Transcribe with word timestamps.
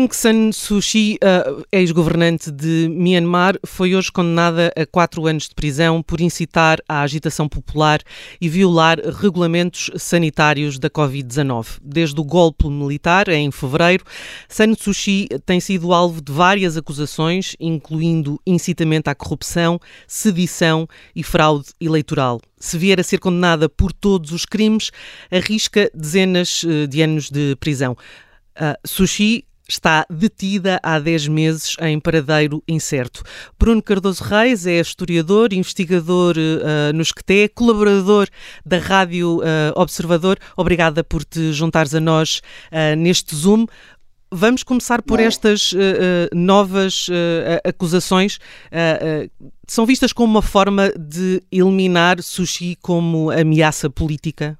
Aung 0.00 0.08
San 0.14 0.50
Suu 0.50 0.80
Kyi, 0.80 1.18
ex-governante 1.70 2.50
de 2.50 2.88
Myanmar, 2.88 3.58
foi 3.66 3.94
hoje 3.94 4.10
condenada 4.10 4.72
a 4.74 4.86
quatro 4.86 5.26
anos 5.26 5.46
de 5.46 5.54
prisão 5.54 6.02
por 6.02 6.22
incitar 6.22 6.78
à 6.88 7.02
agitação 7.02 7.46
popular 7.46 8.00
e 8.40 8.48
violar 8.48 8.98
regulamentos 8.98 9.90
sanitários 9.96 10.78
da 10.78 10.88
Covid-19. 10.88 11.80
Desde 11.82 12.18
o 12.18 12.24
golpe 12.24 12.66
militar, 12.66 13.28
em 13.28 13.50
fevereiro, 13.50 14.02
San 14.48 14.72
Suu 14.72 14.94
Kyi 14.94 15.28
tem 15.44 15.60
sido 15.60 15.92
alvo 15.92 16.22
de 16.22 16.32
várias 16.32 16.78
acusações, 16.78 17.54
incluindo 17.60 18.40
incitamento 18.46 19.08
à 19.08 19.14
corrupção, 19.14 19.78
sedição 20.08 20.88
e 21.14 21.22
fraude 21.22 21.74
eleitoral. 21.78 22.40
Se 22.58 22.78
vier 22.78 22.98
a 22.98 23.02
ser 23.02 23.18
condenada 23.18 23.68
por 23.68 23.92
todos 23.92 24.32
os 24.32 24.46
crimes, 24.46 24.90
arrisca 25.30 25.90
dezenas 25.94 26.64
eh, 26.66 26.86
de 26.86 27.02
anos 27.02 27.28
de 27.28 27.54
prisão. 27.56 27.94
Uh, 28.56 28.76
Sushi 28.84 29.44
está 29.70 30.04
detida 30.10 30.80
há 30.82 30.98
10 30.98 31.28
meses 31.28 31.76
em 31.80 31.98
paradeiro 31.98 32.62
incerto. 32.66 33.22
Bruno 33.58 33.82
Cardoso 33.82 34.22
Reis 34.24 34.66
é 34.66 34.80
historiador, 34.80 35.52
investigador 35.52 36.36
uh, 36.36 36.92
no 36.94 37.02
Esqueté, 37.02 37.48
colaborador 37.48 38.28
da 38.66 38.78
Rádio 38.78 39.38
uh, 39.38 39.42
Observador. 39.76 40.38
Obrigada 40.56 41.04
por 41.04 41.24
te 41.24 41.52
juntares 41.52 41.94
a 41.94 42.00
nós 42.00 42.42
uh, 42.70 42.96
neste 42.96 43.34
Zoom. 43.34 43.66
Vamos 44.32 44.62
começar 44.62 45.02
por 45.02 45.18
estas 45.18 45.74
novas 46.32 47.08
acusações. 47.64 48.38
são 49.66 49.84
vistas 49.84 50.12
como 50.12 50.34
uma 50.34 50.40
forma 50.40 50.92
de 50.96 51.42
eliminar 51.50 52.22
Sushi 52.22 52.76
como 52.80 53.32
ameaça 53.32 53.90
política? 53.90 54.56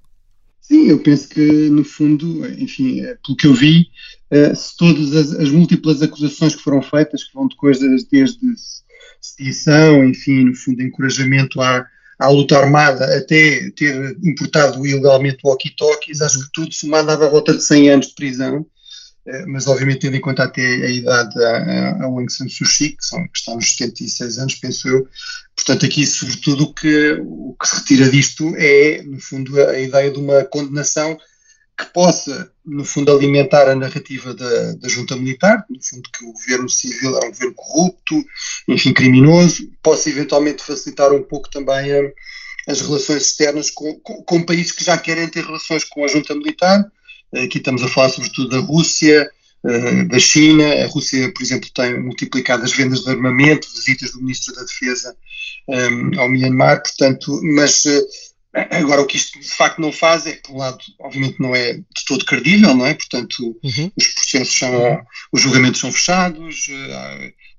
Sim, 0.71 0.87
eu 0.87 1.01
penso 1.01 1.29
que, 1.29 1.69
no 1.69 1.83
fundo, 1.83 2.47
enfim, 2.47 3.01
é, 3.01 3.17
pelo 3.27 3.37
que 3.37 3.49
eu 3.49 3.53
vi, 3.53 3.89
eh, 4.31 4.55
se 4.55 4.77
todas 4.77 5.17
as, 5.17 5.33
as, 5.33 5.51
múltiplas 5.51 6.01
acusações 6.01 6.55
que 6.55 6.63
foram 6.63 6.81
feitas, 6.81 7.25
que 7.25 7.35
vão 7.35 7.49
de 7.49 7.57
coisas 7.57 8.05
desde 8.05 8.39
sedição, 9.21 10.05
enfim, 10.05 10.45
no 10.45 10.55
fundo, 10.55 10.81
encorajamento 10.81 11.61
à, 11.61 11.85
à 12.21 12.29
luta 12.29 12.57
armada, 12.57 13.05
até 13.19 13.69
ter 13.73 14.17
importado 14.23 14.87
ilegalmente 14.87 15.41
walkie-talkies, 15.45 16.21
acho 16.21 16.39
que 16.39 16.53
tudo 16.53 16.73
somado 16.73 17.09
dava 17.09 17.27
a 17.27 17.31
volta 17.31 17.53
de 17.53 17.65
100 17.65 17.91
anos 17.91 18.07
de 18.07 18.15
prisão. 18.15 18.65
Eh, 19.27 19.45
mas 19.47 19.67
obviamente 19.67 20.01
tendo 20.01 20.17
em 20.17 20.21
conta 20.21 20.45
até 20.45 20.63
a 20.63 20.91
idade 20.91 21.43
a, 21.43 22.01
a 22.01 22.05
Aung 22.05 22.27
que, 22.27 22.33
são, 22.33 23.27
que 23.29 23.39
está 23.39 23.55
nos 23.55 23.77
76 23.77 24.39
anos, 24.39 24.55
penso 24.55 24.89
eu. 24.89 25.07
Portanto, 25.55 25.85
aqui, 25.85 26.07
sobretudo, 26.07 26.65
o 26.65 26.75
que, 26.75 27.19
o 27.23 27.55
que 27.61 27.69
se 27.69 27.77
retira 27.77 28.09
disto 28.11 28.55
é, 28.57 29.03
no 29.03 29.21
fundo, 29.21 29.61
a, 29.61 29.79
ideia 29.79 30.11
de 30.11 30.19
uma 30.19 30.45
condenação 30.45 31.19
que 31.77 31.87
possa, 31.93 32.51
no 32.65 32.85
fundo, 32.85 33.13
alimentar 33.13 33.69
a 33.69 33.75
narrativa 33.75 34.35
da, 34.35 34.73
da 34.73 34.89
junta 34.89 35.17
militar, 35.17 35.65
no 35.69 35.83
fundo, 35.83 36.09
que 36.13 36.25
o 36.25 36.33
governo 36.33 36.69
civil 36.69 37.17
era 37.17 37.27
um 37.27 37.31
governo 37.31 37.55
corrupto, 37.55 38.25
enfim, 38.69 38.93
criminoso, 38.93 39.71
possa 39.83 40.09
eventualmente 40.11 40.63
facilitar 40.63 41.13
um 41.13 41.23
pouco 41.23 41.51
também 41.51 41.93
a, 41.93 42.01
as 42.69 42.81
relações 42.81 43.27
externas 43.27 43.71
com, 43.71 43.99
com, 44.01 44.23
com 44.23 44.43
países 44.43 44.73
que 44.73 44.85
já 44.85 44.97
querem 44.97 45.29
ter 45.29 45.45
relações 45.45 45.85
com 45.85 46.05
a 46.05 46.09
junta 46.09 46.35
militar, 46.35 46.91
Aqui 47.35 47.59
estamos 47.59 47.83
a 47.83 47.89
falar 47.89 48.09
sobretudo 48.09 48.49
da 48.49 48.59
Rússia, 48.59 49.31
eh, 49.65 50.05
da 50.05 50.19
China. 50.19 50.65
A 50.85 50.87
Rússia, 50.87 51.33
por 51.33 51.43
exemplo, 51.43 51.71
tem 51.75 52.01
multiplicado 52.01 52.65
as 52.65 52.73
vendas 52.73 53.01
de 53.01 53.11
armamento, 53.11 53.69
visitas 53.75 54.13
do 54.13 54.21
Ministro 54.21 54.55
da 54.55 54.63
Defesa 54.63 55.17
um, 55.69 56.21
ao 56.21 56.29
Myanmar, 56.29 56.83
portanto, 56.83 57.41
mas 57.43 57.87
eh, 57.87 58.01
Agora, 58.53 59.01
o 59.01 59.07
que 59.07 59.17
isto 59.17 59.39
de 59.39 59.49
facto 59.49 59.81
não 59.81 59.93
faz 59.93 60.27
é, 60.27 60.33
por 60.33 60.53
um 60.53 60.59
lado, 60.59 60.79
obviamente 60.99 61.37
não 61.39 61.55
é 61.55 61.75
de 61.75 62.05
todo 62.05 62.25
credível, 62.25 62.75
não 62.75 62.85
é? 62.85 62.95
Portanto, 62.95 63.57
uhum. 63.63 63.93
os 63.97 64.09
processos 64.09 64.59
são, 64.59 65.01
os 65.31 65.41
julgamentos 65.41 65.81
são 65.81 65.93
fechados, 65.93 66.67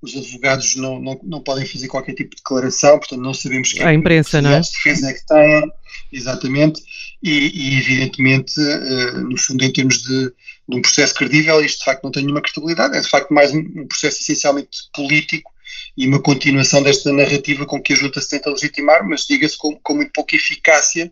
os 0.02 0.18
advogados 0.18 0.76
não, 0.76 1.00
não, 1.00 1.18
não 1.24 1.40
podem 1.40 1.66
fazer 1.66 1.88
qualquer 1.88 2.14
tipo 2.14 2.32
de 2.32 2.42
declaração, 2.42 3.00
portanto, 3.00 3.22
não 3.22 3.34
sabemos 3.34 3.72
quem 3.72 3.84
a 3.84 3.94
imprensa, 3.94 4.40
é 4.40 4.42
não 4.42 4.52
é? 4.52 4.60
de 4.60 4.70
defesa 4.70 5.10
é 5.10 5.14
que 5.14 5.26
têm, 5.26 5.72
exatamente, 6.12 6.82
e, 7.24 7.52
e 7.54 7.78
evidentemente, 7.80 8.60
uh, 8.60 9.22
no 9.22 9.38
fundo, 9.38 9.64
em 9.64 9.72
termos 9.72 10.02
de, 10.02 10.26
de, 10.26 10.78
um 10.78 10.82
processo 10.82 11.14
credível, 11.14 11.64
isto 11.64 11.80
de 11.80 11.86
facto 11.86 12.04
não 12.04 12.12
tem 12.12 12.24
nenhuma 12.24 12.42
credibilidade, 12.42 12.98
é 12.98 13.02
de 13.02 13.10
facto 13.10 13.34
mais 13.34 13.54
um, 13.54 13.60
um 13.60 13.88
processo 13.88 14.22
essencialmente 14.22 14.90
político 14.94 15.52
e 15.96 16.08
uma 16.08 16.22
continuação 16.22 16.82
desta 16.82 17.12
narrativa 17.12 17.66
com 17.66 17.82
que 17.82 17.94
a 17.94 17.96
junta 17.96 18.20
se 18.22 18.30
tenta 18.30 18.50
legitimar, 18.50 19.08
mas 19.08 19.26
diga-se 19.26 19.58
com, 19.58 19.76
com 19.76 19.96
muito 19.96 20.12
pouca 20.14 20.36
eficácia 20.36 21.12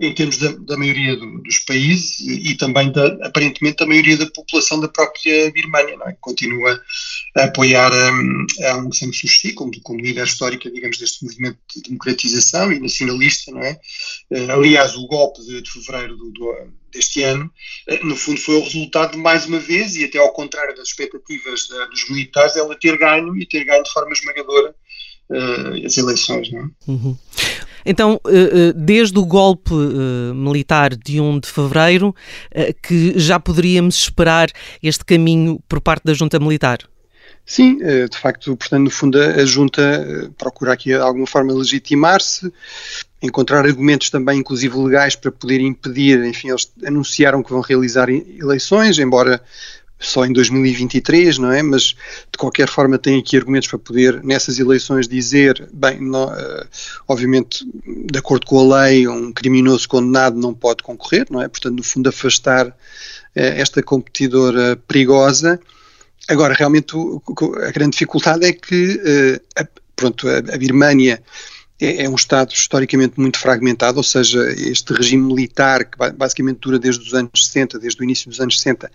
em 0.00 0.14
termos 0.14 0.38
da, 0.38 0.50
da 0.52 0.76
maioria 0.78 1.14
do, 1.14 1.42
dos 1.42 1.58
países 1.58 2.20
e, 2.20 2.50
e 2.50 2.54
também 2.56 2.90
da, 2.90 3.06
aparentemente 3.26 3.76
da 3.76 3.86
maioria 3.86 4.16
da 4.16 4.26
população 4.26 4.80
da 4.80 4.88
própria 4.88 5.52
Birmânia, 5.52 5.96
não 5.96 6.08
é? 6.08 6.16
continua 6.20 6.80
a 7.36 7.44
apoiar 7.44 7.92
um, 7.92 8.46
a 8.62 8.72
Aung 8.72 8.96
San 8.96 9.12
Suu 9.12 9.28
Kyi 9.28 9.52
como, 9.52 9.70
como 9.82 10.00
líder 10.00 10.24
histórica, 10.24 10.70
digamos, 10.70 10.96
deste 10.96 11.22
movimento 11.22 11.58
de 11.74 11.82
democratização 11.82 12.72
e 12.72 12.80
nacionalista, 12.80 13.52
não 13.52 13.60
é? 13.60 13.78
Uh, 14.30 14.50
aliás, 14.52 14.96
o 14.96 15.06
golpe 15.06 15.42
de, 15.42 15.60
de 15.60 15.70
fevereiro 15.70 16.16
do, 16.16 16.30
do, 16.30 16.56
deste 16.90 17.22
ano, 17.22 17.50
uh, 17.90 18.06
no 18.06 18.16
fundo 18.16 18.40
foi 18.40 18.54
o 18.54 18.64
resultado 18.64 19.12
de 19.12 19.18
mais 19.18 19.44
uma 19.44 19.58
vez, 19.58 19.96
e 19.96 20.04
até 20.04 20.18
ao 20.18 20.32
contrário 20.32 20.74
das 20.74 20.88
expectativas 20.88 21.68
da, 21.68 21.84
dos 21.86 22.08
militares, 22.08 22.56
ela 22.56 22.74
ter 22.74 22.96
ganho 22.96 23.36
e 23.36 23.44
ter 23.44 23.64
ganho 23.64 23.82
de 23.82 23.92
forma 23.92 24.12
esmagadora 24.12 24.74
uh, 25.30 25.86
as 25.86 25.98
eleições, 25.98 26.50
não 26.50 26.60
é? 26.60 26.70
Uhum. 26.88 27.18
Então, 27.84 28.20
eh, 28.26 28.30
eh, 28.30 28.72
desde 28.74 29.18
o 29.18 29.24
golpe 29.24 29.72
eh, 29.72 30.34
militar 30.34 30.94
de 30.94 31.20
1 31.20 31.40
de 31.40 31.48
fevereiro, 31.48 32.14
que 32.82 33.18
já 33.18 33.38
poderíamos 33.38 33.96
esperar 33.96 34.50
este 34.82 35.04
caminho 35.04 35.60
por 35.68 35.80
parte 35.80 36.04
da 36.04 36.14
junta 36.14 36.38
militar? 36.38 36.78
Sim, 37.46 37.78
de 37.78 38.16
facto, 38.16 38.56
portanto, 38.56 38.84
no 38.84 38.90
fundo, 38.90 39.20
a 39.20 39.44
junta 39.44 40.30
procura 40.38 40.72
aqui 40.72 40.90
de 40.90 40.96
alguma 40.96 41.26
forma 41.26 41.52
legitimar-se, 41.52 42.52
encontrar 43.20 43.66
argumentos 43.66 44.08
também, 44.08 44.38
inclusive 44.38 44.76
legais, 44.76 45.16
para 45.16 45.32
poder 45.32 45.60
impedir, 45.60 46.22
enfim, 46.24 46.50
eles 46.50 46.70
anunciaram 46.84 47.42
que 47.42 47.50
vão 47.50 47.60
realizar 47.60 48.08
eleições, 48.08 48.98
embora 48.98 49.42
só 50.00 50.24
em 50.24 50.32
2023, 50.32 51.36
não 51.38 51.52
é? 51.52 51.62
Mas 51.62 51.94
de 52.32 52.38
qualquer 52.38 52.68
forma 52.68 52.98
tem 52.98 53.18
aqui 53.18 53.36
argumentos 53.36 53.68
para 53.68 53.78
poder 53.78 54.22
nessas 54.24 54.58
eleições 54.58 55.06
dizer, 55.06 55.68
bem, 55.72 56.00
não, 56.00 56.24
uh, 56.24 56.66
obviamente 57.06 57.64
de 57.84 58.18
acordo 58.18 58.46
com 58.46 58.58
a 58.72 58.82
lei 58.82 59.06
um 59.06 59.30
criminoso 59.30 59.86
condenado 59.86 60.38
não 60.38 60.54
pode 60.54 60.82
concorrer, 60.82 61.26
não 61.30 61.42
é? 61.42 61.48
Portanto, 61.48 61.76
no 61.76 61.82
fundo 61.82 62.08
afastar 62.08 62.68
uh, 62.68 62.72
esta 63.34 63.82
competidora 63.82 64.76
perigosa. 64.88 65.60
Agora, 66.28 66.54
realmente 66.54 66.94
a 67.66 67.70
grande 67.70 67.92
dificuldade 67.92 68.46
é 68.46 68.52
que, 68.52 69.40
a, 69.56 69.66
pronto, 69.96 70.28
a, 70.28 70.38
a 70.38 70.58
Birmânia 70.58 71.20
é, 71.80 72.04
é, 72.04 72.08
um 72.08 72.14
Estado 72.14 72.52
historicamente 72.52 73.18
muito 73.18 73.38
fragmentado, 73.38 73.96
ou 73.98 74.02
seja, 74.02 74.38
este 74.52 74.92
regime 74.92 75.26
militar 75.26 75.84
que 75.84 75.96
basicamente 76.12 76.58
dura 76.58 76.78
desde 76.78 77.02
os 77.06 77.14
anos 77.14 77.46
60, 77.46 77.78
desde 77.78 78.00
o 78.00 78.04
início 78.04 78.28
dos 78.28 78.40
anos 78.40 78.58
60, 78.58 78.90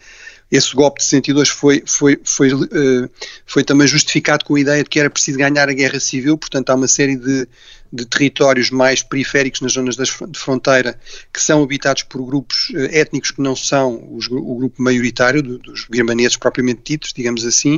esse 0.51 0.75
golpe 0.75 0.99
de 0.99 1.05
62 1.05 1.49
foi, 1.49 1.83
foi, 1.85 2.19
foi, 2.23 2.53
uh, 2.53 3.09
foi 3.45 3.63
também 3.63 3.87
justificado 3.87 4.45
com 4.45 4.55
a 4.55 4.59
ideia 4.59 4.83
de 4.83 4.89
que 4.89 4.99
era 4.99 5.09
preciso 5.09 5.37
ganhar 5.37 5.67
a 5.67 5.73
guerra 5.73 5.99
civil, 5.99 6.37
portanto 6.37 6.69
há 6.69 6.75
uma 6.75 6.87
série 6.87 7.15
de, 7.15 7.47
de 7.95 8.05
territórios 8.05 8.69
mais 8.69 9.01
periféricos 9.01 9.61
nas 9.61 9.73
zonas 9.73 9.95
de 9.95 10.39
fronteira 10.39 10.99
que 11.33 11.41
são 11.41 11.63
habitados 11.63 12.03
por 12.03 12.23
grupos 12.25 12.69
uh, 12.69 12.89
étnicos 12.91 13.31
que 13.31 13.41
não 13.41 13.55
são 13.55 14.15
os, 14.15 14.27
o 14.29 14.55
grupo 14.55 14.81
maioritário 14.81 15.41
do, 15.41 15.57
dos 15.57 15.85
birmaneses 15.89 16.37
propriamente 16.37 16.81
ditos, 16.83 17.13
digamos 17.13 17.45
assim. 17.45 17.75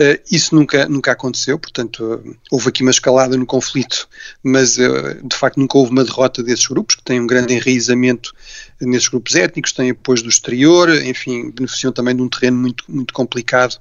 Uh, 0.00 0.20
isso 0.30 0.54
nunca, 0.54 0.88
nunca 0.88 1.12
aconteceu, 1.12 1.58
portanto 1.58 2.22
houve 2.50 2.68
aqui 2.68 2.82
uma 2.82 2.90
escalada 2.90 3.36
no 3.36 3.46
conflito, 3.46 4.08
mas 4.42 4.76
de 4.76 5.36
facto 5.36 5.58
nunca 5.58 5.78
houve 5.78 5.92
uma 5.92 6.04
derrota 6.04 6.42
desses 6.42 6.66
grupos, 6.66 6.94
que 6.94 7.02
têm 7.02 7.20
um 7.20 7.26
grande 7.26 7.54
enraizamento 7.54 8.34
nesses 8.80 9.08
grupos 9.08 9.34
étnicos, 9.34 9.72
têm 9.72 9.90
apoio 9.90 10.22
do 10.22 10.28
exterior, 10.28 10.88
enfim, 11.04 11.50
beneficiam 11.50 11.92
também 11.92 12.16
de 12.16 12.22
um 12.22 12.28
terreno 12.28 12.58
muito, 12.58 12.84
muito 12.88 13.12
complicado 13.12 13.76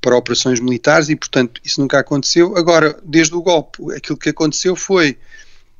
para 0.00 0.16
operações 0.16 0.60
militares 0.60 1.08
e, 1.08 1.16
portanto, 1.16 1.60
isso 1.64 1.80
nunca 1.80 1.98
aconteceu. 1.98 2.56
Agora, 2.56 2.98
desde 3.04 3.34
o 3.34 3.42
golpe, 3.42 3.78
aquilo 3.94 4.18
que 4.18 4.30
aconteceu 4.30 4.74
foi, 4.74 5.16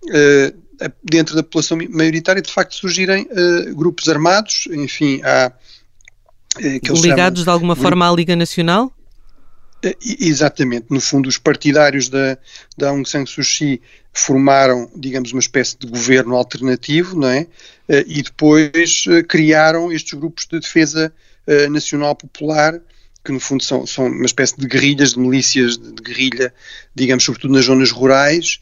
uh, 0.05 0.88
dentro 1.02 1.34
da 1.34 1.43
população 1.43 1.78
maioritária, 1.90 2.40
de 2.40 2.52
facto 2.52 2.75
surgirem 2.75 3.26
uh, 3.31 3.75
grupos 3.75 4.08
armados, 4.08 4.69
enfim, 4.70 5.20
há. 5.23 5.52
Uh, 6.56 7.00
Ligados 7.00 7.40
chamam, 7.40 7.44
de 7.44 7.50
alguma 7.50 7.76
forma 7.76 8.11
à 8.11 8.14
Liga 8.14 8.34
Nacional? 8.34 8.93
Exatamente, 10.02 10.86
no 10.90 11.00
fundo 11.00 11.28
os 11.28 11.38
partidários 11.38 12.08
da, 12.08 12.36
da 12.76 12.90
Aung 12.90 13.08
San 13.08 13.24
Suu 13.24 13.44
Kyi 13.44 13.80
formaram, 14.12 14.90
digamos, 14.94 15.32
uma 15.32 15.40
espécie 15.40 15.78
de 15.78 15.86
governo 15.86 16.36
alternativo, 16.36 17.18
não 17.18 17.28
é? 17.28 17.46
E 18.06 18.22
depois 18.22 19.04
criaram 19.28 19.90
estes 19.90 20.18
grupos 20.18 20.46
de 20.46 20.60
defesa 20.60 21.12
nacional 21.70 22.14
popular 22.14 22.80
que 23.24 23.32
no 23.32 23.40
fundo 23.40 23.62
são, 23.62 23.86
são 23.86 24.06
uma 24.06 24.24
espécie 24.24 24.56
de 24.58 24.66
guerrilhas, 24.66 25.12
de 25.12 25.18
milícias 25.18 25.76
de, 25.76 25.92
de 25.92 26.02
guerrilha, 26.02 26.54
digamos, 26.94 27.24
sobretudo 27.24 27.52
nas 27.52 27.66
zonas 27.66 27.90
rurais, 27.90 28.60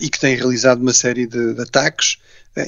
e 0.00 0.08
que 0.08 0.18
têm 0.18 0.34
realizado 0.34 0.80
uma 0.80 0.92
série 0.92 1.26
de, 1.26 1.54
de 1.54 1.62
ataques 1.62 2.18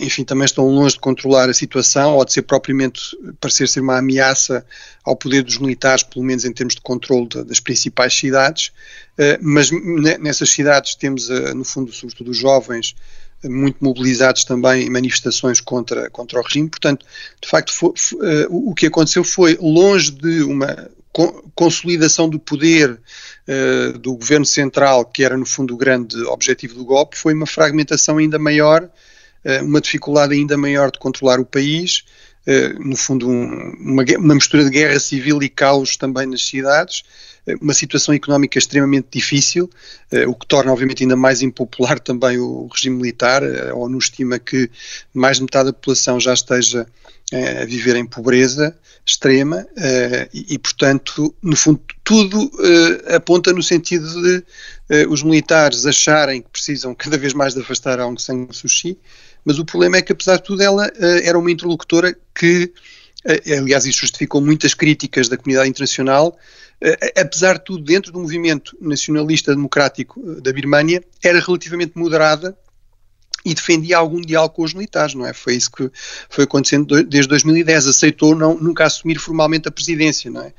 enfim, 0.00 0.24
também 0.24 0.44
estão 0.44 0.66
longe 0.66 0.94
de 0.94 1.00
controlar 1.00 1.48
a 1.48 1.54
situação 1.54 2.14
ou 2.16 2.24
de 2.24 2.32
ser 2.32 2.42
propriamente, 2.42 3.16
parecer 3.40 3.68
ser 3.68 3.80
uma 3.80 3.98
ameaça 3.98 4.64
ao 5.04 5.16
poder 5.16 5.42
dos 5.42 5.58
militares, 5.58 6.02
pelo 6.02 6.24
menos 6.24 6.44
em 6.44 6.52
termos 6.52 6.74
de 6.74 6.80
controle 6.80 7.28
das 7.44 7.58
principais 7.58 8.14
cidades, 8.14 8.70
mas 9.40 9.70
nessas 10.20 10.50
cidades 10.50 10.94
temos, 10.94 11.28
no 11.54 11.64
fundo, 11.64 11.92
sobretudo 11.92 12.30
os 12.30 12.36
jovens, 12.38 12.94
muito 13.44 13.78
mobilizados 13.80 14.44
também 14.44 14.86
em 14.86 14.90
manifestações 14.90 15.60
contra, 15.60 16.10
contra 16.10 16.38
o 16.38 16.42
regime. 16.42 16.68
Portanto, 16.68 17.04
de 17.42 17.48
facto, 17.48 17.72
foi, 17.72 17.92
foi, 17.96 18.46
o 18.50 18.74
que 18.74 18.86
aconteceu 18.86 19.24
foi, 19.24 19.56
longe 19.60 20.10
de 20.10 20.42
uma 20.42 20.90
consolidação 21.54 22.28
do 22.28 22.38
poder 22.38 22.90
uh, 22.92 23.98
do 23.98 24.14
governo 24.14 24.46
central, 24.46 25.04
que 25.04 25.24
era 25.24 25.36
no 25.36 25.44
fundo 25.44 25.74
o 25.74 25.76
grande 25.76 26.16
objetivo 26.24 26.74
do 26.74 26.84
golpe, 26.84 27.18
foi 27.18 27.34
uma 27.34 27.46
fragmentação 27.46 28.18
ainda 28.18 28.38
maior, 28.38 28.88
uma 29.62 29.80
dificuldade 29.80 30.34
ainda 30.34 30.56
maior 30.56 30.90
de 30.90 30.98
controlar 30.98 31.40
o 31.40 31.46
país, 31.46 32.04
no 32.78 32.96
fundo 32.96 33.28
um, 33.28 33.72
uma, 33.78 34.04
uma 34.18 34.34
mistura 34.34 34.64
de 34.64 34.70
guerra 34.70 34.98
civil 34.98 35.42
e 35.42 35.48
caos 35.48 35.96
também 35.96 36.26
nas 36.26 36.46
cidades, 36.46 37.02
uma 37.60 37.72
situação 37.72 38.14
económica 38.14 38.58
extremamente 38.58 39.08
difícil, 39.10 39.70
eh, 40.10 40.26
o 40.26 40.34
que 40.34 40.46
torna 40.46 40.72
obviamente 40.72 41.02
ainda 41.02 41.16
mais 41.16 41.42
impopular 41.42 41.98
também 42.00 42.38
o 42.38 42.68
regime 42.72 42.96
militar. 42.96 43.42
A 43.42 43.74
ONU 43.74 43.98
estima 43.98 44.38
que 44.38 44.70
mais 45.14 45.38
de 45.38 45.44
metade 45.44 45.66
da 45.66 45.72
população 45.72 46.20
já 46.20 46.34
esteja 46.34 46.86
eh, 47.32 47.62
a 47.62 47.64
viver 47.64 47.96
em 47.96 48.06
pobreza 48.06 48.76
extrema 49.06 49.66
eh, 49.76 50.28
e, 50.32 50.58
portanto, 50.58 51.34
no 51.42 51.56
fundo, 51.56 51.80
tudo 52.04 52.50
aponta 53.14 53.52
no 53.52 53.62
sentido 53.62 54.06
de 54.22 54.44
os 55.08 55.22
militares 55.22 55.86
acharem 55.86 56.42
que 56.42 56.50
precisam 56.50 56.94
cada 56.94 57.16
vez 57.16 57.32
mais 57.32 57.54
de 57.54 57.60
afastar 57.60 58.00
Aung 58.00 58.20
San 58.20 58.48
Suu 58.50 58.68
Kyi, 58.68 58.98
mas 59.44 59.58
o 59.58 59.64
problema 59.64 59.96
é 59.96 60.02
que, 60.02 60.12
apesar 60.12 60.36
de 60.36 60.44
tudo, 60.44 60.62
ela 60.62 60.90
era 61.22 61.38
uma 61.38 61.50
interlocutora 61.50 62.16
que, 62.34 62.72
aliás, 63.58 63.86
isso 63.86 64.00
justificou 64.00 64.40
muitas 64.40 64.74
críticas 64.74 65.28
da 65.28 65.36
comunidade 65.36 65.68
internacional, 65.68 66.38
eh, 66.80 67.20
apesar 67.20 67.58
de 67.58 67.64
tudo, 67.64 67.84
dentro 67.84 68.10
do 68.10 68.18
movimento 68.18 68.76
nacionalista 68.80 69.54
democrático 69.54 70.20
eh, 70.20 70.40
da 70.40 70.52
Birmânia, 70.52 71.04
era 71.22 71.38
relativamente 71.38 71.92
moderada 71.94 72.56
e 73.44 73.54
defendia 73.54 73.98
algum 73.98 74.20
diálogo 74.20 74.54
com 74.54 74.62
os 74.62 74.72
militares, 74.72 75.14
não 75.14 75.26
é? 75.26 75.32
Foi 75.32 75.54
isso 75.54 75.70
que 75.70 75.90
foi 76.28 76.44
acontecendo 76.44 77.02
desde 77.04 77.28
2010. 77.28 77.86
Aceitou 77.86 78.34
não, 78.34 78.54
nunca 78.54 78.84
assumir 78.84 79.18
formalmente 79.18 79.68
a 79.68 79.70
presidência, 79.70 80.30
não 80.30 80.42
é? 80.42 80.54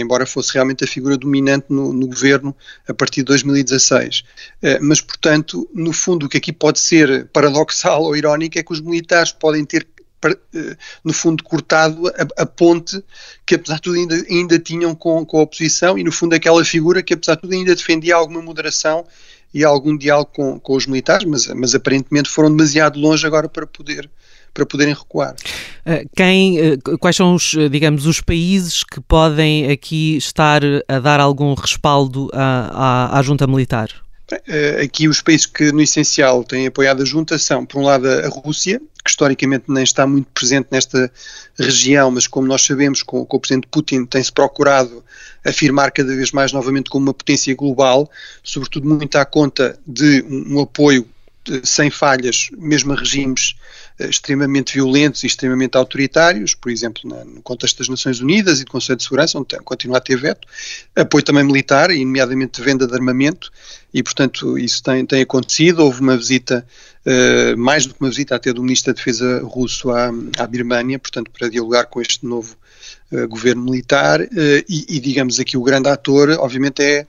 Embora 0.00 0.26
fosse 0.26 0.54
realmente 0.54 0.84
a 0.84 0.86
figura 0.86 1.16
dominante 1.16 1.66
no, 1.70 1.92
no 1.92 2.06
governo 2.06 2.54
a 2.88 2.94
partir 2.94 3.20
de 3.20 3.26
2016. 3.26 4.24
Eh, 4.62 4.78
mas, 4.80 5.00
portanto, 5.00 5.68
no 5.74 5.92
fundo, 5.92 6.26
o 6.26 6.28
que 6.28 6.38
aqui 6.38 6.52
pode 6.52 6.78
ser 6.78 7.26
paradoxal 7.28 8.02
ou 8.04 8.16
irónico 8.16 8.58
é 8.58 8.62
que 8.62 8.72
os 8.72 8.80
militares 8.80 9.32
podem 9.32 9.64
ter 9.64 9.86
eh, 10.24 10.76
no 11.04 11.12
fundo, 11.12 11.44
cortado 11.44 12.08
a, 12.08 12.42
a, 12.42 12.46
ponte 12.46 13.02
que, 13.44 13.54
apesar 13.54 13.76
de 13.76 13.82
tudo, 13.82 13.96
ainda, 13.96 14.26
ainda 14.28 14.58
tinham 14.58 14.94
com, 14.94 15.24
com 15.24 15.38
a 15.38 15.42
oposição 15.42 15.98
e, 15.98 16.02
no 16.02 16.10
fundo, 16.10 16.34
aquela 16.34 16.64
figura 16.64 17.02
que, 17.02 17.14
apesar 17.14 17.34
de 17.36 17.42
tudo, 17.42 17.52
ainda 17.52 17.74
defendia 17.74 18.16
alguma 18.16 18.42
moderação 18.42 19.06
e 19.52 19.64
algum 19.64 19.96
diálogo 19.96 20.30
com, 20.32 20.58
com 20.58 20.74
os 20.74 20.86
militares, 20.86 21.26
mas, 21.26 21.46
mas 21.48 21.74
aparentemente 21.74 22.28
foram 22.28 22.50
demasiado 22.50 22.98
longe 22.98 23.26
agora 23.26 23.48
para 23.48 23.66
poder 23.66 24.08
para 24.56 24.64
poderem 24.64 24.94
recuar. 24.94 25.36
Eh, 25.84 26.06
quem, 26.16 26.58
eh, 26.58 26.78
quais 26.98 27.14
são 27.14 27.34
os, 27.34 27.54
digamos, 27.70 28.06
os 28.06 28.22
países 28.22 28.82
que 28.82 29.02
podem 29.02 29.70
aqui 29.70 30.16
estar 30.16 30.62
a 30.88 30.98
dar 30.98 31.20
algum 31.20 31.52
respaldo 31.52 32.30
à, 32.32 33.10
à, 33.12 33.18
à 33.18 33.22
junta 33.22 33.46
militar? 33.46 33.90
Eh, 34.48 34.80
aqui 34.82 35.08
os 35.08 35.20
países 35.20 35.44
que 35.44 35.70
no 35.70 35.82
essencial 35.82 36.42
têm 36.42 36.66
apoiado 36.66 37.02
a 37.02 37.04
junta 37.04 37.38
são, 37.38 37.66
por 37.66 37.80
um 37.80 37.84
lado, 37.84 38.08
a 38.08 38.28
Rússia, 38.28 38.80
que 39.04 39.10
historicamente 39.10 39.66
nem 39.68 39.84
está 39.84 40.06
muito 40.06 40.28
presente 40.32 40.68
nesta 40.70 41.12
região, 41.58 42.10
mas 42.10 42.26
como 42.26 42.48
nós 42.48 42.62
sabemos, 42.62 43.02
com, 43.02 43.24
com 43.26 43.36
o 43.36 43.40
presidente 43.40 43.68
Putin 43.70 44.06
tem-se 44.06 44.32
procurado 44.32 45.04
afirmar 45.44 45.92
cada 45.92 46.16
vez 46.16 46.32
mais 46.32 46.50
novamente 46.50 46.88
como 46.88 47.06
uma 47.06 47.14
potência 47.14 47.54
global, 47.54 48.10
sobretudo 48.42 48.88
muito 48.88 49.16
à 49.16 49.24
conta 49.24 49.78
de 49.86 50.24
um, 50.28 50.56
um 50.56 50.60
apoio 50.62 51.06
sem 51.62 51.90
falhas, 51.90 52.48
mesmo 52.56 52.92
a 52.92 52.96
regimes 52.96 53.54
uh, 54.00 54.04
extremamente 54.04 54.74
violentos 54.74 55.22
e 55.24 55.26
extremamente 55.26 55.76
autoritários, 55.76 56.54
por 56.54 56.70
exemplo, 56.70 57.02
no 57.08 57.42
contexto 57.42 57.78
das 57.78 57.88
Nações 57.88 58.20
Unidas 58.20 58.60
e 58.60 58.64
do 58.64 58.70
Conselho 58.70 58.96
de 58.96 59.02
Segurança, 59.02 59.38
onde 59.38 59.56
continua 59.64 59.98
a 59.98 60.00
ter 60.00 60.16
veto, 60.16 60.46
apoio 60.94 61.24
também 61.24 61.44
militar, 61.44 61.90
e 61.90 62.04
nomeadamente 62.04 62.60
venda 62.60 62.86
de 62.86 62.94
armamento, 62.94 63.50
e 63.92 64.02
portanto 64.02 64.58
isso 64.58 64.82
tem, 64.82 65.04
tem 65.06 65.22
acontecido. 65.22 65.80
Houve 65.80 66.00
uma 66.00 66.16
visita, 66.16 66.66
uh, 67.04 67.56
mais 67.56 67.86
do 67.86 67.94
que 67.94 68.00
uma 68.00 68.10
visita 68.10 68.36
até 68.36 68.52
do 68.52 68.62
Ministro 68.62 68.92
da 68.92 68.96
Defesa 68.96 69.40
russo 69.42 69.90
à, 69.90 70.10
à 70.38 70.46
Birmânia, 70.46 70.98
portanto, 70.98 71.30
para 71.30 71.48
dialogar 71.48 71.84
com 71.86 72.00
este 72.00 72.26
novo 72.26 72.56
uh, 73.12 73.28
governo 73.28 73.64
militar, 73.64 74.20
e, 74.68 74.96
e 74.96 75.00
digamos 75.00 75.40
aqui 75.40 75.56
o 75.56 75.62
grande 75.62 75.88
ator, 75.88 76.30
obviamente, 76.38 76.82
é 76.82 77.06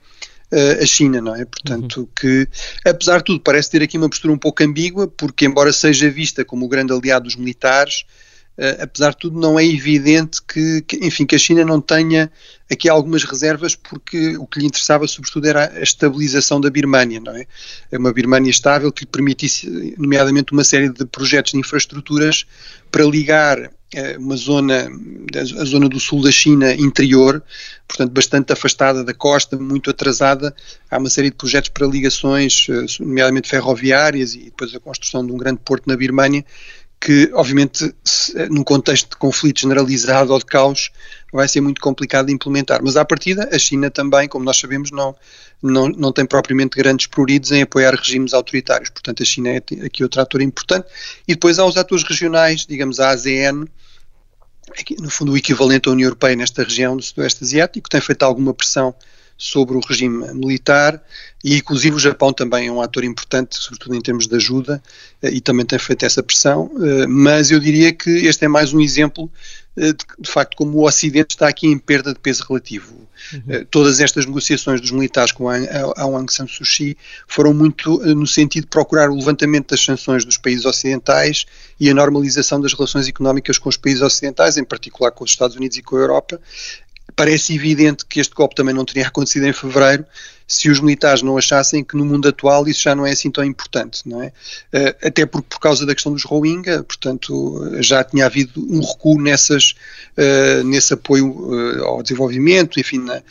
a 0.50 0.86
China, 0.86 1.20
não 1.20 1.34
é? 1.34 1.44
Portanto, 1.44 2.00
uhum. 2.00 2.08
que 2.18 2.48
apesar 2.84 3.18
de 3.18 3.24
tudo 3.24 3.40
parece 3.40 3.70
ter 3.70 3.82
aqui 3.82 3.98
uma 3.98 4.08
postura 4.08 4.32
um 4.32 4.38
pouco 4.38 4.62
ambígua, 4.62 5.06
porque 5.06 5.44
embora 5.44 5.72
seja 5.72 6.10
vista 6.10 6.44
como 6.44 6.64
o 6.64 6.68
grande 6.68 6.92
aliado 6.92 7.24
dos 7.24 7.36
militares, 7.36 8.04
uh, 8.56 8.82
apesar 8.82 9.10
de 9.10 9.18
tudo 9.18 9.38
não 9.38 9.58
é 9.58 9.64
evidente 9.66 10.40
que, 10.42 10.82
que, 10.82 10.96
enfim, 11.04 11.26
que 11.26 11.34
a 11.34 11.38
China 11.38 11.64
não 11.64 11.80
tenha 11.80 12.30
aqui 12.70 12.88
algumas 12.88 13.24
reservas, 13.24 13.74
porque 13.74 14.36
o 14.36 14.46
que 14.46 14.60
lhe 14.60 14.66
interessava 14.66 15.06
sobretudo 15.06 15.46
era 15.46 15.70
a 15.70 15.82
estabilização 15.82 16.60
da 16.60 16.70
Birmânia, 16.70 17.20
não 17.20 17.34
é? 17.34 17.46
É 17.92 17.98
uma 17.98 18.12
Birmânia 18.12 18.50
estável 18.50 18.90
que 18.90 19.02
lhe 19.04 19.10
permitisse, 19.10 19.94
nomeadamente, 19.98 20.52
uma 20.52 20.64
série 20.64 20.88
de 20.88 21.04
projetos 21.04 21.52
de 21.52 21.58
infraestruturas 21.58 22.46
para 22.90 23.04
ligar 23.04 23.70
uma 24.18 24.36
zona, 24.36 24.90
a 25.34 25.64
zona 25.64 25.88
do 25.88 25.98
sul 25.98 26.22
da 26.22 26.30
China 26.30 26.74
interior, 26.74 27.42
portanto 27.86 28.12
bastante 28.12 28.52
afastada 28.52 29.02
da 29.02 29.14
costa, 29.14 29.56
muito 29.56 29.88
atrasada. 29.88 30.54
Há 30.90 30.98
uma 30.98 31.08
série 31.08 31.30
de 31.30 31.36
projetos 31.36 31.70
para 31.70 31.86
ligações, 31.86 32.66
eh, 32.68 32.84
nomeadamente 33.00 33.48
ferroviárias 33.48 34.34
e 34.34 34.44
depois 34.44 34.74
a 34.74 34.80
construção 34.80 35.24
de 35.24 35.32
um 35.32 35.38
grande 35.38 35.60
porto 35.64 35.86
na 35.86 35.96
Birmânia, 35.96 36.44
que 37.00 37.30
obviamente 37.32 37.94
num 38.50 38.64
contexto 38.64 39.10
de 39.10 39.16
conflito 39.16 39.60
generalizado 39.60 40.32
ou 40.32 40.38
de 40.38 40.44
caos 40.44 40.90
vai 41.32 41.46
ser 41.46 41.60
muito 41.60 41.80
complicado 41.80 42.26
de 42.26 42.32
implementar. 42.32 42.80
Mas 42.82 42.96
à 42.96 43.04
partida 43.04 43.48
a 43.52 43.58
China 43.58 43.90
também, 43.90 44.28
como 44.28 44.44
nós 44.44 44.58
sabemos, 44.58 44.90
não, 44.90 45.14
não, 45.62 45.88
não 45.88 46.12
tem 46.12 46.26
propriamente 46.26 46.76
grandes 46.76 47.06
pruridos 47.06 47.52
em 47.52 47.62
apoiar 47.62 47.94
regimes 47.94 48.34
autoritários. 48.34 48.90
Portanto 48.90 49.22
a 49.22 49.26
China 49.26 49.50
é 49.50 49.56
aqui 49.56 50.02
outro 50.02 50.20
ator 50.20 50.40
importante. 50.42 50.88
E 51.26 51.34
depois 51.34 51.58
há 51.58 51.64
os 51.64 51.76
atores 51.76 52.04
regionais, 52.04 52.66
digamos 52.66 52.98
a 52.98 53.10
ASEAN, 53.10 53.66
no 54.98 55.10
fundo 55.10 55.32
o 55.32 55.36
equivalente 55.36 55.88
à 55.88 55.92
União 55.92 56.06
Europeia 56.06 56.36
nesta 56.36 56.64
região 56.64 56.96
do 56.96 57.02
Sudoeste 57.02 57.44
Asiático, 57.44 57.88
tem 57.88 58.00
feito 58.00 58.22
alguma 58.24 58.52
pressão 58.52 58.94
sobre 59.38 59.76
o 59.76 59.80
regime 59.80 60.34
militar 60.34 61.00
e 61.44 61.56
inclusive 61.56 61.94
o 61.94 62.00
Japão 62.00 62.32
também 62.32 62.66
é 62.66 62.72
um 62.72 62.82
ator 62.82 63.04
importante, 63.04 63.56
sobretudo 63.56 63.94
em 63.94 64.00
termos 64.00 64.26
de 64.26 64.34
ajuda, 64.34 64.82
eh, 65.22 65.30
e 65.30 65.40
também 65.40 65.64
tem 65.64 65.78
feito 65.78 66.04
essa 66.04 66.22
pressão, 66.22 66.70
eh, 66.82 67.06
mas 67.06 67.50
eu 67.50 67.60
diria 67.60 67.92
que 67.92 68.10
este 68.10 68.44
é 68.44 68.48
mais 68.48 68.72
um 68.72 68.80
exemplo 68.80 69.30
eh, 69.76 69.92
de, 69.92 70.04
de 70.18 70.30
facto 70.30 70.56
como 70.56 70.78
o 70.78 70.86
Ocidente 70.86 71.34
está 71.34 71.46
aqui 71.46 71.68
em 71.68 71.78
perda 71.78 72.12
de 72.12 72.18
peso 72.18 72.44
relativo. 72.48 73.06
Uhum. 73.32 73.64
Todas 73.70 74.00
estas 74.00 74.26
negociações 74.26 74.80
dos 74.80 74.92
militares 74.92 75.32
com 75.32 75.48
a, 75.48 75.56
a, 75.56 75.92
a 75.96 76.02
Aung 76.02 76.32
San 76.32 76.46
Suu 76.46 76.64
Kyi 76.64 76.96
foram 77.26 77.52
muito 77.52 77.98
no 78.14 78.26
sentido 78.26 78.64
de 78.64 78.70
procurar 78.70 79.10
o 79.10 79.16
levantamento 79.16 79.70
das 79.70 79.84
sanções 79.84 80.24
dos 80.24 80.38
países 80.38 80.64
ocidentais 80.64 81.44
e 81.80 81.90
a 81.90 81.94
normalização 81.94 82.60
das 82.60 82.72
relações 82.72 83.08
económicas 83.08 83.58
com 83.58 83.68
os 83.68 83.76
países 83.76 84.02
ocidentais, 84.02 84.56
em 84.56 84.64
particular 84.64 85.10
com 85.10 85.24
os 85.24 85.30
Estados 85.30 85.56
Unidos 85.56 85.76
e 85.76 85.82
com 85.82 85.96
a 85.96 86.00
Europa, 86.00 86.40
parece 87.14 87.54
evidente 87.54 88.04
que 88.04 88.20
este 88.20 88.34
golpe 88.34 88.54
também 88.54 88.74
não 88.74 88.84
teria 88.84 89.06
acontecido 89.06 89.46
em 89.46 89.52
fevereiro 89.52 90.04
se 90.48 90.70
os 90.70 90.80
militares 90.80 91.20
não 91.20 91.36
achassem 91.36 91.84
que 91.84 91.94
no 91.94 92.06
mundo 92.06 92.26
atual 92.26 92.66
isso 92.66 92.82
já 92.82 92.94
não 92.94 93.06
é 93.06 93.12
assim 93.12 93.30
tão 93.30 93.44
importante, 93.44 94.08
não 94.08 94.22
é? 94.22 94.32
Eh, 94.72 94.96
até 95.02 95.26
porque 95.26 95.46
por 95.50 95.60
causa 95.60 95.84
da 95.84 95.94
questão 95.94 96.10
dos 96.10 96.24
Rohingya, 96.24 96.82
portanto, 96.82 97.70
já 97.82 98.02
tinha 98.02 98.24
havido 98.24 98.66
um 98.68 98.80
recuo 98.80 99.20
nessas, 99.20 99.74
uh, 100.16 100.64
nesse 100.64 100.94
apoio 100.94 101.82
ao 101.84 102.02
desenvolvimento, 102.02 102.80
enfim, 102.80 102.98
na, 102.98 103.22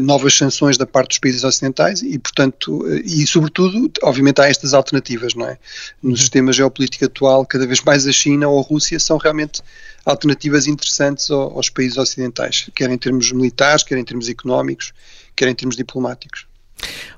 novas 0.00 0.34
sanções 0.34 0.78
da 0.78 0.86
parte 0.86 1.10
dos 1.10 1.18
países 1.18 1.44
ocidentais 1.44 2.00
e, 2.00 2.18
portanto, 2.18 2.86
e 3.04 3.26
sobretudo, 3.26 3.90
obviamente 4.02 4.40
há 4.40 4.48
estas 4.48 4.72
alternativas, 4.72 5.34
não 5.34 5.46
é? 5.46 5.58
No 6.02 6.10
uhum. 6.10 6.16
sistema 6.16 6.52
geopolítico 6.52 7.04
atual, 7.04 7.44
cada 7.44 7.66
vez 7.66 7.82
mais 7.82 8.06
a 8.06 8.12
China 8.12 8.48
ou 8.48 8.58
a 8.58 8.62
Rússia 8.62 8.98
são 8.98 9.18
realmente 9.18 9.62
alternativas 10.06 10.66
interessantes 10.66 11.30
aos 11.30 11.68
países 11.68 11.98
ocidentais, 11.98 12.70
quer 12.74 12.90
em 12.90 12.98
termos 12.98 13.30
militares, 13.30 13.82
quer 13.82 13.98
em 13.98 14.04
termos 14.04 14.28
económicos, 14.28 14.92
quer 15.36 15.48
em 15.48 15.54
termos 15.54 15.76
diplomáticos. 15.76 16.46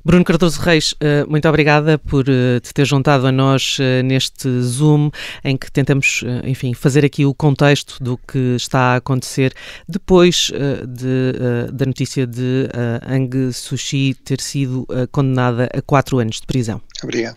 Bruno 0.05 0.25
Cardoso 0.25 0.61
Reis, 0.61 0.95
eh, 1.01 1.25
muito 1.29 1.49
obrigada 1.49 1.99
por 1.99 2.27
eh, 2.29 2.61
te 2.61 2.75
ter 2.75 2.85
juntado 2.85 3.27
a 3.27 3.33
nós 3.33 3.79
eh, 3.81 4.03
neste 4.03 4.49
Zoom 4.61 5.11
em 5.43 5.57
que 5.57 5.71
tentamos, 5.71 6.23
enfim, 6.45 6.75
fazer 6.75 7.05
aqui 7.05 7.25
o 7.25 7.35
contexto 7.35 8.03
do 8.03 8.19
que 8.19 8.57
está 8.57 8.95
a 8.95 8.97
acontecer 8.97 9.55
depois 9.89 10.51
de, 10.87 11.73
da 11.73 11.87
notícia 11.87 12.27
de 12.27 12.69
Aung 13.03 13.53
Suu 13.53 13.79
Kyi 13.79 14.15
ter 14.15 14.41
sido 14.41 14.87
condenada 15.11 15.69
a 15.73 15.81
quatro 15.83 16.19
anos 16.19 16.41
de 16.41 16.47
prisão. 16.47 16.81
Obrigado. 17.03 17.37